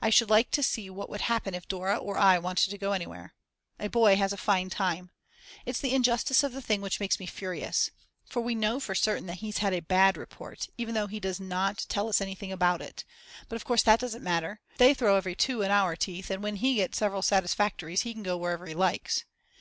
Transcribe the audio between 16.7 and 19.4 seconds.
gets several Satisfactories he can go wherever he likes.